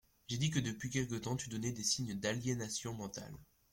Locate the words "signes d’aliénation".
1.83-2.95